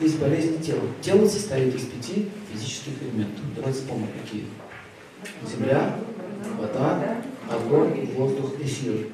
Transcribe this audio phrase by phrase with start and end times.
[0.00, 0.82] есть болезни тела.
[1.02, 3.44] Тело состоит из пяти физических элементов.
[3.54, 4.44] Давайте вспомним, какие.
[5.46, 5.96] Земля,
[6.58, 9.08] вода, огонь, воздух, эфир.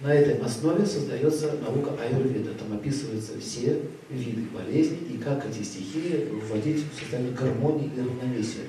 [0.00, 2.50] На этой основе создается наука аюрведа.
[2.54, 8.64] Там описываются все виды болезней и как эти стихии вводить в состояние гармонии и равновесия.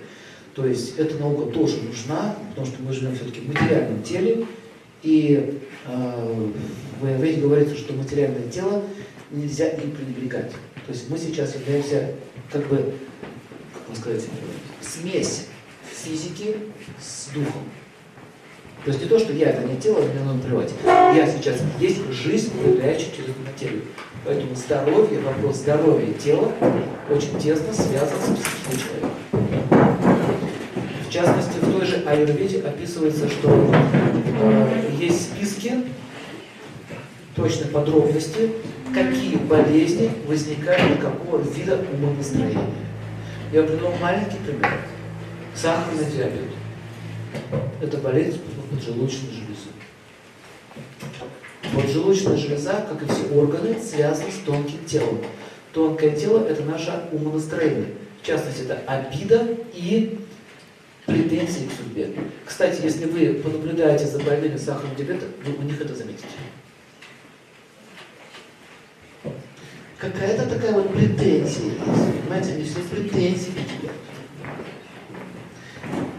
[0.53, 4.45] То есть эта наука тоже нужна, потому что мы живем все-таки в материальном теле,
[5.01, 6.49] и э,
[7.01, 8.83] в Аюрведе говорится, что материальное тело
[9.33, 10.51] нельзя им пренебрегать.
[10.85, 12.11] То есть мы сейчас являемся,
[12.51, 12.93] как бы,
[13.73, 14.23] как можно сказать,
[14.81, 15.47] смесь
[15.91, 16.55] физики
[17.01, 17.63] с духом.
[18.85, 20.71] То есть не то, что я это не тело, мне надо плевать.
[20.85, 23.83] Я сейчас есть жизнь, проявляющая через материю.
[24.25, 26.51] Поэтому здоровье, вопрос здоровья тела
[27.09, 29.13] очень тесно связан с психикой человека.
[31.07, 33.71] В частности, в той же аюрведе описывается, что
[34.41, 35.83] э, есть списки,
[37.35, 38.51] точно подробности,
[38.93, 42.69] какие болезни возникают у какого вида умонастроения.
[43.51, 44.79] Я приведу маленький пример.
[45.55, 46.49] Сахарный диабет.
[47.81, 48.39] Это болезнь
[48.71, 49.69] поджелудочной железы.
[51.75, 55.19] Поджелудочная железа, как и все органы, связана с тонким телом.
[55.73, 57.87] Тонкое тело– это наше умонастроение.
[58.21, 60.19] В частности, это обида и
[61.05, 62.11] претензии к судьбе.
[62.45, 66.25] Кстати, если вы понаблюдаете за больными сахарным диабетом, вы у них это заметите.
[69.97, 71.57] Какая-то такая вот претензия есть.
[72.21, 73.89] Понимаете, они все претензии к тебе.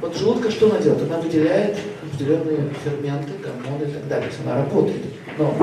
[0.00, 1.02] Вот желудка что она делает?
[1.02, 4.28] Она выделяет определенные ферменты, гормоны и так далее.
[4.28, 5.02] То есть она работает.
[5.38, 5.54] Но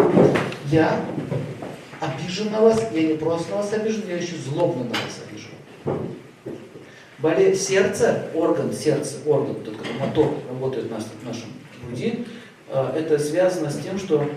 [0.72, 1.04] я
[2.00, 5.52] обижен на вас, я не просто на вас обижен, я еще злобно на вас обижен.
[7.20, 11.50] Болезнь сердца, орган сердца, орган, тот, как мотор работает в, нас, в нашем
[11.86, 12.26] груди,
[12.70, 14.28] э, это связано с тем, что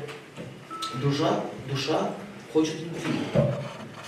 [1.03, 2.11] душа, душа
[2.55, 3.21] хочет любви.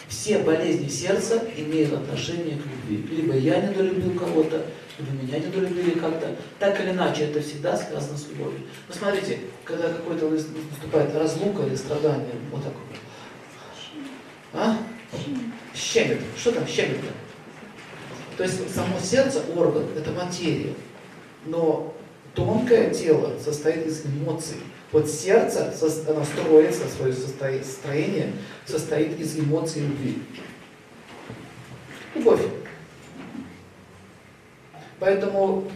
[0.09, 3.17] Все болезни сердца имеют отношение к любви.
[3.17, 4.65] Либо я недолюбил кого-то,
[4.99, 6.37] либо меня недолюбили как-то.
[6.61, 8.61] Так или иначе, это всегда связано с любовью.
[8.87, 12.99] Посмотрите, когда какой-то наступает разлука или страдание, вот так вот.
[14.55, 14.79] А?
[15.75, 16.21] Щемит.
[16.39, 17.13] Что там щемит-то?
[18.37, 20.73] То есть само сердце, орган, это материя.
[21.47, 21.95] Но
[22.35, 24.59] тонкое тело состоит из эмоций.
[24.93, 25.75] Вот сердце,
[26.09, 28.33] оно строится, свое строение
[28.65, 30.23] состоит из эмоций любви.
[32.15, 32.43] Любовь.
[34.99, 35.71] Поэтому,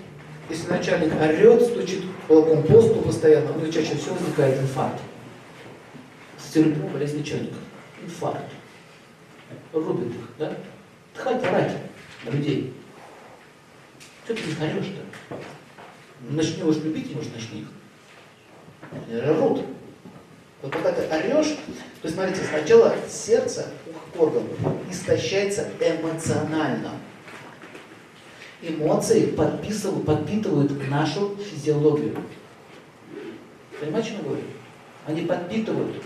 [0.48, 5.00] если начальник орет, стучит кулаком по столу постоянно, у него чаще всего возникает инфаркт.
[6.38, 7.56] Стереотип болезнь начальника.
[8.02, 8.50] Инфаркт.
[9.72, 10.56] Рубит их, да?
[11.14, 11.76] Хватит орать
[12.24, 12.72] людей.
[14.24, 15.36] Что ты их орешь-то?
[16.30, 17.66] Начнешь любить, может, начни их.
[18.92, 19.64] Они орут.
[20.62, 21.56] Вот когда ты орешь,
[22.02, 23.68] то есть, смотрите, сначала сердце,
[24.18, 24.42] орган,
[24.90, 26.92] истощается эмоционально.
[28.62, 32.16] Эмоции подписывают, подпитывают нашу физиологию.
[33.80, 34.42] Понимаете, что я говорю?
[35.06, 35.96] Они подпитывают.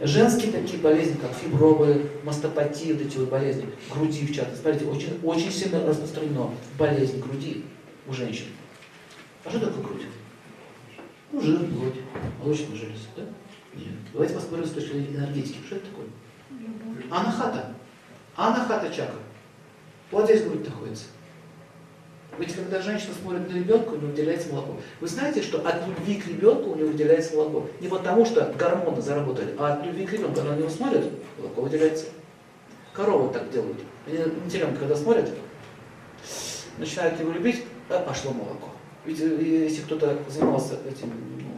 [0.00, 4.62] Женские такие болезни, как фибровые, мастопатии, вот эти вот болезни, груди в частности.
[4.62, 7.64] Смотрите, очень, очень сильно распространено болезнь груди
[8.08, 8.46] у женщин.
[9.44, 10.06] А что такое грудь?
[11.32, 11.94] Ну, жир, плоть,
[12.38, 13.22] молочная железа, да?
[13.74, 13.94] Нет.
[14.12, 15.58] Давайте посмотрим с точки зрения энергетики.
[15.66, 16.06] Что это такое?
[17.10, 17.74] Анахата.
[18.36, 19.16] Анахата чакра.
[20.10, 21.06] Вот здесь грудь находится.
[22.38, 24.76] Ведь когда женщина смотрит на ребенка, у нее выделяется молоко.
[25.00, 27.66] Вы знаете, что от любви к ребенку у нее выделяется молоко?
[27.80, 30.40] Не потому, что гормоны заработали, а от любви к ребенку.
[30.40, 31.04] Она на него смотрит,
[31.38, 32.06] молоко выделяется.
[32.92, 33.78] Коровы так делают.
[34.06, 35.30] Они на теленка, когда смотрят,
[36.78, 38.68] начинают его любить, а пошло молоко.
[39.04, 41.08] Ведь э, если кто-то занимался этим,
[41.38, 41.50] ну,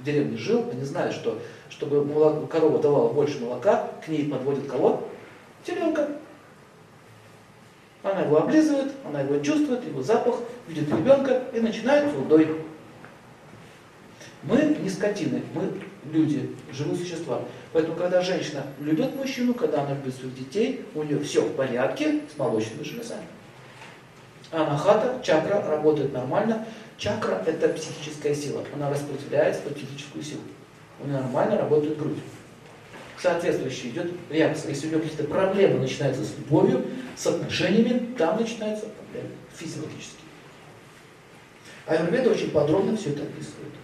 [0.00, 1.38] в деревне жил, они знали, что
[1.70, 5.08] чтобы молоко, корова давала больше молока, к ней подводит кого?
[5.64, 6.08] Теленка.
[8.02, 10.36] Она его облизывает, она его чувствует, его запах,
[10.68, 12.62] видит ребенка и начинает удой.
[14.42, 15.70] Мы не скотины, мы
[16.10, 17.42] люди, живые существа.
[17.74, 22.20] Поэтому, когда женщина любит мужчину, когда она любит своих детей, у нее все в порядке
[22.34, 23.24] с молочными железами.
[24.50, 26.66] Анахата, чакра работает нормально.
[26.98, 28.64] Чакра– это психическая сила.
[28.74, 30.42] Она распределяется под физическую силу.
[31.00, 32.18] У нее нормально работает грудь
[33.20, 34.70] соответствующая идет реакция.
[34.70, 36.84] Если у него какие-то проблемы начинаются с любовью,
[37.16, 40.20] с отношениями, там начинаются проблемы физиологические.
[41.86, 43.74] Аюрведа очень подробно все это описывает.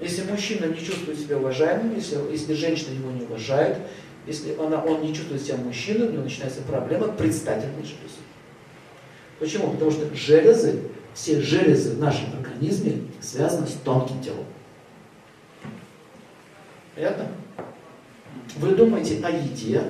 [0.00, 3.76] Если мужчина не чувствует себя уважаемым, если, если женщина его не уважает,
[4.26, 8.20] если она, он не чувствует себя мужчиной, у него начинается проблема предстательной железы.
[9.40, 9.72] Почему?
[9.72, 10.82] Потому что железы,
[11.14, 14.44] все железы в нашем организме связаны с тонким телом.
[16.94, 17.28] Понятно?
[18.56, 19.82] Вы думаете о еде,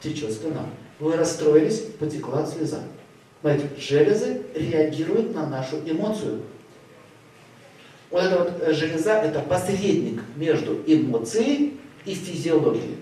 [0.00, 0.66] течет слюна.
[1.00, 2.82] Вы расстроились, потекла слеза.
[3.40, 6.42] Смотрите, железы реагируют на нашу эмоцию.
[8.10, 12.96] Вот эта вот э, железа– это посредник между эмоцией и физиологией.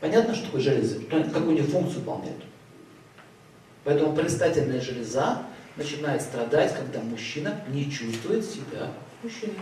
[0.00, 1.00] Понятно, что такое железы?
[1.00, 2.44] Какую они функцию выполняют?
[3.84, 5.42] Поэтому предстательная железа
[5.76, 8.90] начинает страдать, когда мужчина не чувствует себя
[9.22, 9.58] мужчиной.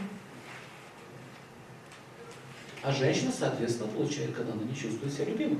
[2.82, 5.58] А женщина, соответственно, получает, когда она не чувствует себя любимой.